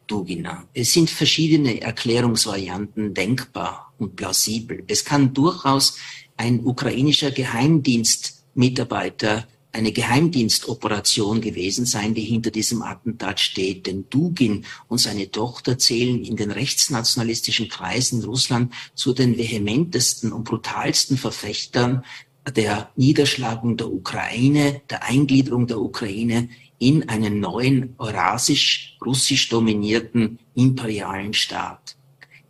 [0.07, 0.65] Dugina.
[0.73, 4.83] Es sind verschiedene Erklärungsvarianten denkbar und plausibel.
[4.87, 5.97] Es kann durchaus
[6.37, 13.87] ein ukrainischer Geheimdienstmitarbeiter eine Geheimdienstoperation gewesen sein, die hinter diesem Attentat steht.
[13.87, 20.43] Denn Dugin und seine Tochter zählen in den rechtsnationalistischen Kreisen Russland zu den vehementesten und
[20.43, 22.05] brutalsten Verfechtern
[22.55, 26.49] der Niederschlagung der Ukraine, der Eingliederung der Ukraine
[26.83, 31.95] in einen neuen eurasisch-russisch dominierten imperialen Staat.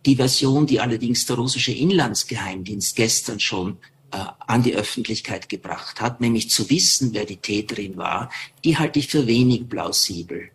[0.06, 3.78] Die Version, die allerdings der russische Inlandsgeheimdienst gestern schon
[4.10, 8.30] äh, an die Öffentlichkeit gebracht hat, nämlich zu wissen, wer die Täterin war,
[8.64, 10.50] die halte ich für wenig plausibel.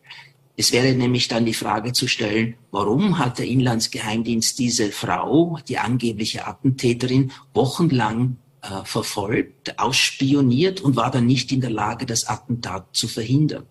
[0.56, 5.78] Es wäre nämlich dann die Frage zu stellen, warum hat der Inlandsgeheimdienst diese Frau, die
[5.78, 12.88] angebliche Attentäterin, wochenlang äh, verfolgt, ausspioniert und war dann nicht in der Lage, das Attentat
[12.93, 13.65] zu verhindern.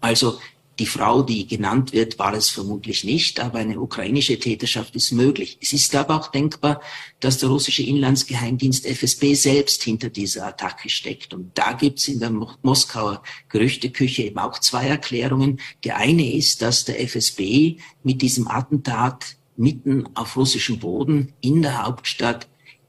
[0.00, 0.38] Also
[0.78, 5.58] die Frau, die genannt wird, war es vermutlich nicht, aber eine ukrainische Täterschaft ist möglich.
[5.60, 6.80] Es ist aber auch denkbar,
[7.18, 11.34] dass der russische Inlandsgeheimdienst FSB selbst hinter dieser Attacke steckt.
[11.34, 12.30] Und da gibt es in der
[12.62, 15.60] Moskauer Gerüchteküche eben auch zwei Erklärungen.
[15.82, 21.84] Die eine ist, dass der FSB mit diesem Attentat mitten auf russischem Boden in der
[21.84, 22.46] Hauptstadt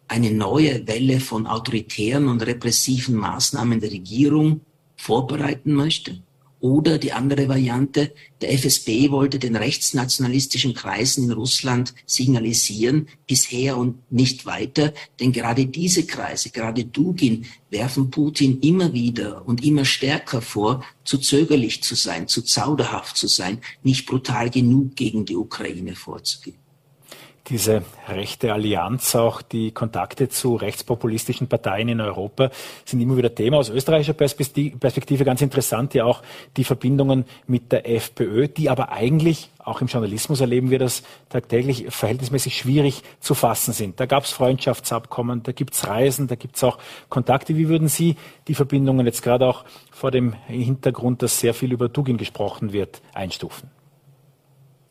[0.10, 4.62] eine neue Welle von autoritären und repressiven Maßnahmen der Regierung
[4.98, 6.22] vorbereiten möchte.
[6.62, 14.12] Oder die andere Variante, der FSB wollte den rechtsnationalistischen Kreisen in Russland signalisieren, bisher und
[14.12, 20.42] nicht weiter, denn gerade diese Kreise, gerade Dugin, werfen Putin immer wieder und immer stärker
[20.42, 25.96] vor, zu zögerlich zu sein, zu zauderhaft zu sein, nicht brutal genug gegen die Ukraine
[25.96, 26.58] vorzugehen
[27.50, 32.52] diese rechte Allianz, auch die Kontakte zu rechtspopulistischen Parteien in Europa
[32.86, 33.58] sind immer wieder Thema.
[33.58, 36.22] Aus österreichischer Perspektive ganz interessant ja auch
[36.58, 41.86] die Verbindungen mit der FPÖ, die aber eigentlich, auch im Journalismus erleben wir das tagtäglich,
[41.90, 44.00] verhältnismäßig schwierig zu fassen sind.
[44.00, 46.78] Da gab es Freundschaftsabkommen, da gibt es Reisen, da gibt es auch
[47.10, 47.58] Kontakte.
[47.58, 48.16] Wie würden Sie
[48.48, 53.02] die Verbindungen jetzt gerade auch vor dem Hintergrund, dass sehr viel über Dugin gesprochen wird,
[53.14, 53.79] einstufen?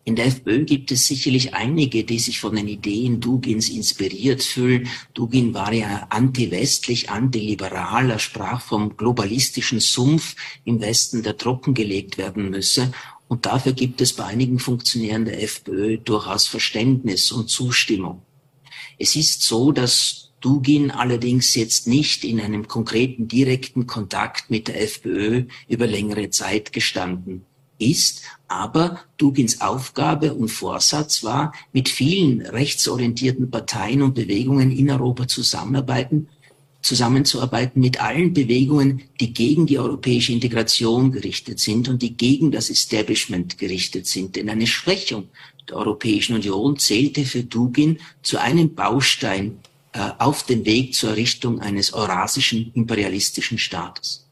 [0.08, 4.88] In der FPÖ gibt es sicherlich einige, die sich von den Ideen Dugins inspiriert fühlen.
[5.12, 8.08] Dugin war ja anti-westlich, anti-liberal.
[8.12, 12.90] Er sprach vom globalistischen Sumpf im Westen, der trockengelegt werden müsse.
[13.28, 18.22] Und dafür gibt es bei einigen Funktionären der FPÖ durchaus Verständnis und Zustimmung.
[18.98, 24.80] Es ist so, dass Dugin allerdings jetzt nicht in einem konkreten direkten Kontakt mit der
[24.80, 27.44] FPÖ über längere Zeit gestanden
[27.78, 35.28] ist, aber Dugins Aufgabe und Vorsatz war, mit vielen rechtsorientierten Parteien und Bewegungen in Europa
[35.28, 36.28] zusammenarbeiten,
[36.82, 42.70] zusammenzuarbeiten mit allen Bewegungen, die gegen die europäische Integration gerichtet sind und die gegen das
[42.70, 44.36] Establishment gerichtet sind.
[44.36, 45.28] Denn eine Schwächung
[45.68, 49.58] der Europäischen Union zählte für Dugin zu einem Baustein
[49.92, 54.26] äh, auf dem Weg zur Errichtung eines eurasischen imperialistischen Staates.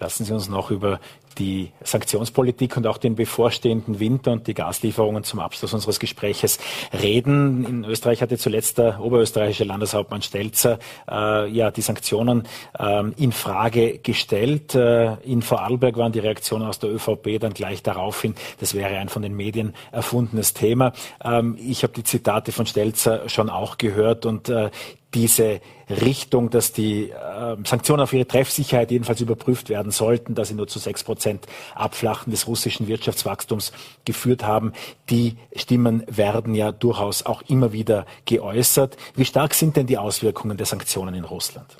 [0.00, 1.00] Lassen Sie uns noch über
[1.38, 6.58] die Sanktionspolitik und auch den bevorstehenden Winter und die Gaslieferungen zum Abschluss unseres Gespräches
[7.02, 7.64] reden.
[7.64, 10.78] In Österreich hatte zuletzt der oberösterreichische Landeshauptmann Stelzer
[11.10, 12.46] äh, ja die Sanktionen
[12.78, 14.74] äh, in Frage gestellt.
[14.74, 19.08] Äh, in Vorarlberg waren die Reaktionen aus der ÖVP dann gleich daraufhin, das wäre ein
[19.08, 20.92] von den Medien erfundenes Thema.
[21.24, 24.70] Ähm, ich habe die Zitate von Stelzer schon auch gehört und äh,
[25.14, 30.54] diese Richtung, dass die äh, Sanktionen auf ihre Treffsicherheit jedenfalls überprüft werden sollten, dass sie
[30.54, 33.72] nur zu sechs Prozent Abflachen des russischen Wirtschaftswachstums
[34.04, 34.72] geführt haben.
[35.08, 38.96] Die Stimmen werden ja durchaus auch immer wieder geäußert.
[39.16, 41.78] Wie stark sind denn die Auswirkungen der Sanktionen in Russland?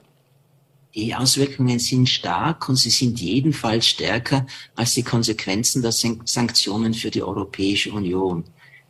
[0.94, 7.10] Die Auswirkungen sind stark und sie sind jedenfalls stärker als die Konsequenzen der Sanktionen für
[7.10, 8.44] die Europäische Union.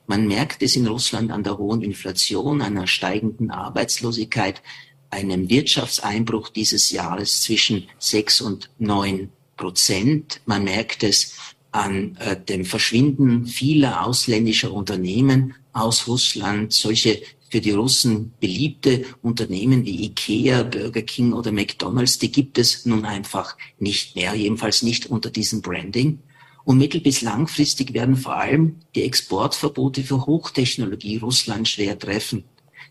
[0.08, 4.62] Man merkt es in Russland an der hohen Inflation, einer steigenden Arbeitslosigkeit,
[5.10, 10.40] einem Wirtschaftseinbruch dieses Jahres zwischen sechs und neun Prozent.
[10.46, 11.34] Man merkt es
[11.72, 19.84] an äh, dem Verschwinden vieler ausländischer Unternehmen aus Russland, solche für die Russen beliebte Unternehmen
[19.84, 25.06] wie Ikea, Burger King oder McDonald's, die gibt es nun einfach nicht mehr, jedenfalls nicht
[25.06, 26.18] unter diesem Branding.
[26.68, 32.44] Und mittel- bis langfristig werden vor allem die Exportverbote für Hochtechnologie Russland schwer treffen.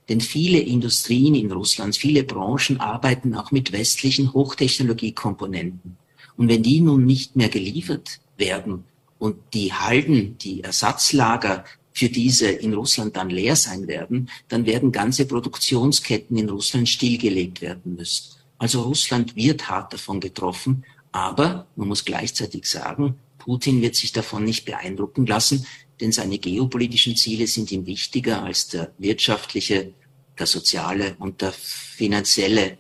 [0.10, 5.96] Denn viele Industrien in Russland, viele Branchen arbeiten auch mit westlichen Hochtechnologiekomponenten.
[6.38, 8.84] Und wenn die nun nicht mehr geliefert werden
[9.20, 11.64] und die Halden, die Ersatzlager
[11.94, 17.62] für diese in Russland dann leer sein werden, dann werden ganze Produktionsketten in Russland stillgelegt
[17.62, 18.38] werden müssen.
[18.58, 24.44] Also Russland wird hart davon getroffen, aber man muss gleichzeitig sagen, Putin wird sich davon
[24.44, 25.66] nicht beeindrucken lassen,
[26.00, 29.94] denn seine geopolitischen Ziele sind ihm wichtiger als der wirtschaftliche,
[30.38, 32.78] der soziale und der finanzielle,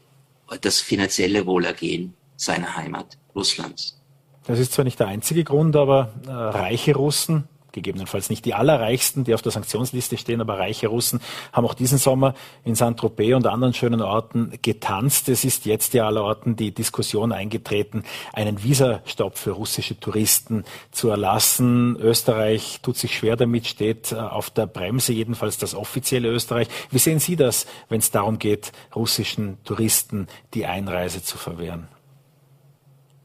[0.61, 3.99] das finanzielle Wohlergehen seiner Heimat Russlands.
[4.45, 9.23] Das ist zwar nicht der einzige Grund, aber äh, reiche Russen gegebenenfalls nicht die allerreichsten,
[9.23, 11.21] die auf der Sanktionsliste stehen, aber reiche Russen
[11.53, 15.29] haben auch diesen Sommer in Saint-Tropez und anderen schönen Orten getanzt.
[15.29, 21.09] Es ist jetzt ja aller Orten die Diskussion eingetreten, einen Visastopp für russische Touristen zu
[21.09, 21.95] erlassen.
[21.97, 26.67] Österreich tut sich schwer damit, steht äh, auf der Bremse, jedenfalls das offizielle Österreich.
[26.89, 31.87] Wie sehen Sie das, wenn es darum geht, russischen Touristen die Einreise zu verwehren?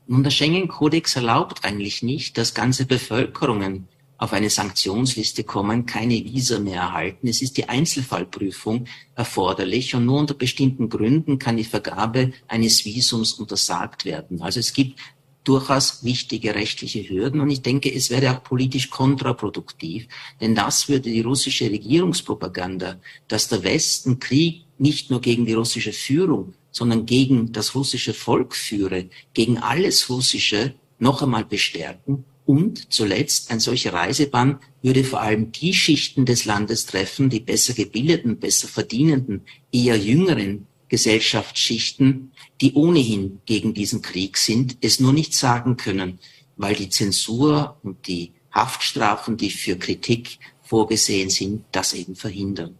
[0.06, 3.88] Nun, der Schengen-Kodex erlaubt eigentlich nicht, dass ganze Bevölkerungen
[4.22, 7.26] auf eine Sanktionsliste kommen, keine Visa mehr erhalten.
[7.26, 8.84] Es ist die Einzelfallprüfung
[9.16, 14.40] erforderlich und nur unter bestimmten Gründen kann die Vergabe eines Visums untersagt werden.
[14.40, 15.00] Also es gibt
[15.42, 20.06] durchaus wichtige rechtliche Hürden und ich denke, es wäre auch politisch kontraproduktiv,
[20.40, 25.92] denn das würde die russische Regierungspropaganda, dass der Westen Krieg nicht nur gegen die russische
[25.92, 33.50] Führung, sondern gegen das russische Volk führe, gegen alles Russische noch einmal bestärken Und zuletzt,
[33.50, 38.68] ein solcher Reisebann würde vor allem die Schichten des Landes treffen, die besser gebildeten, besser
[38.68, 39.40] verdienenden,
[39.72, 46.18] eher jüngeren Gesellschaftsschichten, die ohnehin gegen diesen Krieg sind, es nur nicht sagen können,
[46.58, 52.76] weil die Zensur und die Haftstrafen, die für Kritik vorgesehen sind, das eben verhindern.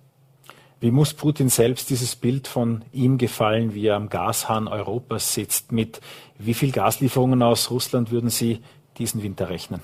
[0.80, 5.72] Wie muss Putin selbst dieses Bild von ihm gefallen, wie er am Gashahn Europas sitzt?
[5.72, 6.02] Mit
[6.38, 8.58] wie viel Gaslieferungen aus Russland würden Sie
[8.98, 9.80] diesen Winter rechnen?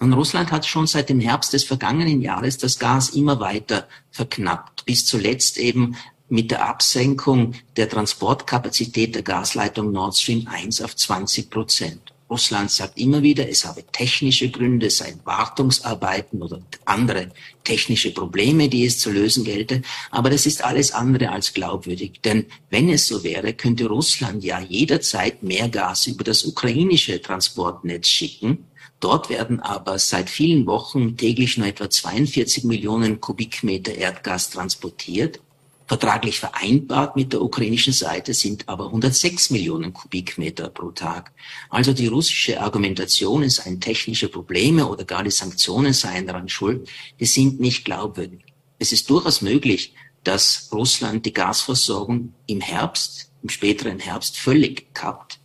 [0.00, 4.84] Und Russland hat schon seit dem Herbst des vergangenen Jahres das Gas immer weiter verknappt,
[4.84, 5.96] bis zuletzt eben
[6.28, 12.13] mit der Absenkung der Transportkapazität der Gasleitung Nord Stream 1 auf 20 Prozent.
[12.34, 17.28] Russland sagt immer wieder, es habe technische Gründe, es seien Wartungsarbeiten oder andere
[17.62, 19.82] technische Probleme, die es zu lösen gelte.
[20.10, 22.20] Aber das ist alles andere als glaubwürdig.
[22.24, 28.08] Denn wenn es so wäre, könnte Russland ja jederzeit mehr Gas über das ukrainische Transportnetz
[28.08, 28.66] schicken.
[28.98, 35.38] Dort werden aber seit vielen Wochen täglich nur etwa 42 Millionen Kubikmeter Erdgas transportiert.
[35.86, 41.32] Vertraglich vereinbart mit der ukrainischen Seite sind aber 106 Millionen Kubikmeter pro Tag.
[41.68, 46.88] Also die russische Argumentation, es seien technische Probleme oder gar die Sanktionen seien daran schuld,
[47.20, 48.40] die sind nicht glaubwürdig.
[48.78, 55.38] Es ist durchaus möglich, dass Russland die Gasversorgung im Herbst, im späteren Herbst völlig kappt.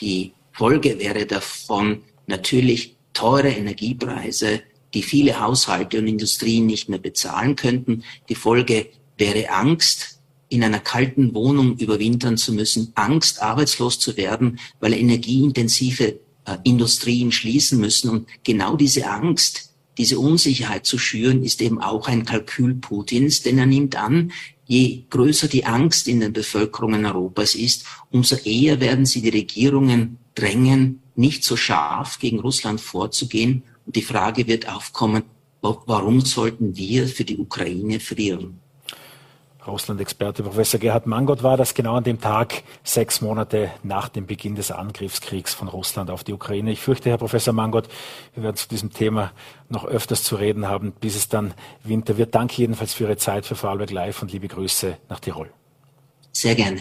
[0.00, 7.54] Die Folge wäre davon natürlich teure Energiepreise, die viele Haushalte und Industrien nicht mehr bezahlen
[7.54, 8.02] könnten.
[8.28, 8.88] Die Folge
[9.18, 10.14] wäre Angst,
[10.48, 17.32] in einer kalten Wohnung überwintern zu müssen, Angst, arbeitslos zu werden, weil energieintensive äh, Industrien
[17.32, 18.10] schließen müssen.
[18.10, 23.58] Und genau diese Angst, diese Unsicherheit zu schüren, ist eben auch ein Kalkül Putins, denn
[23.58, 24.32] er nimmt an,
[24.66, 30.18] je größer die Angst in den Bevölkerungen Europas ist, umso eher werden sie die Regierungen
[30.34, 33.62] drängen, nicht so scharf gegen Russland vorzugehen.
[33.86, 35.22] Und die Frage wird aufkommen,
[35.60, 38.60] warum sollten wir für die Ukraine frieren?
[39.66, 44.54] Russland-Experte Professor Gerhard Mangot war das genau an dem Tag, sechs Monate nach dem Beginn
[44.54, 46.70] des Angriffskriegs von Russland auf die Ukraine.
[46.70, 47.88] Ich fürchte, Herr Professor Mangot,
[48.34, 49.32] wir werden zu diesem Thema
[49.68, 52.34] noch öfters zu reden haben, bis es dann Winter wird.
[52.34, 55.50] Danke jedenfalls für Ihre Zeit für Vorarlberg Live und liebe Grüße nach Tirol.
[56.32, 56.80] Sehr gerne.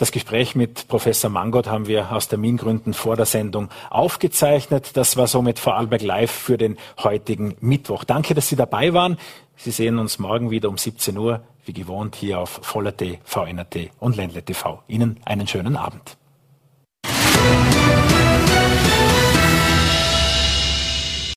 [0.00, 4.92] Das Gespräch mit Professor Mangot haben wir aus Termingründen vor der Sendung aufgezeichnet.
[4.94, 8.04] Das war somit Vorarlberg Live für den heutigen Mittwoch.
[8.04, 9.18] Danke, dass Sie dabei waren.
[9.62, 14.16] Sie sehen uns morgen wieder um 17 Uhr, wie gewohnt, hier auf voller.t, VNRT und
[14.16, 14.82] Ländle TV.
[14.88, 16.16] Ihnen einen schönen Abend.